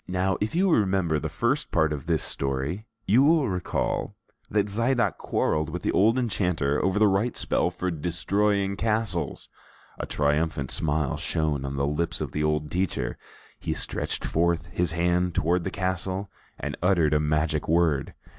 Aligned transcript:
Now, 0.07 0.35
if 0.41 0.55
you 0.55 0.71
remember 0.71 1.19
the 1.19 1.29
first 1.29 1.69
part 1.69 1.93
of 1.93 2.07
this 2.07 2.23
story, 2.23 2.87
you 3.05 3.21
will 3.21 3.47
recall 3.47 4.15
that 4.49 4.65
Zidoc 4.67 5.17
quarreled 5.19 5.69
with 5.69 5.83
the 5.83 5.91
old 5.91 6.17
enchanter 6.17 6.83
over 6.83 6.97
the 6.97 7.05
right 7.07 7.37
spell 7.37 7.69
for 7.69 7.91
destroying 7.91 8.77
castles. 8.77 9.47
A 9.99 10.07
triumphant 10.07 10.71
smile 10.71 11.17
shone 11.17 11.63
on 11.65 11.75
the 11.75 11.85
lips 11.85 12.19
of 12.19 12.31
the 12.31 12.43
old 12.43 12.71
teacher; 12.71 13.19
he 13.59 13.75
stretched 13.75 14.25
forth 14.25 14.65
his 14.71 14.93
hand 14.93 15.35
toward 15.35 15.65
the 15.65 15.69
castle 15.69 16.31
and 16.57 16.75
uttered 16.81 17.13
a 17.13 17.19
magic 17.19 17.69
word. 17.69 18.15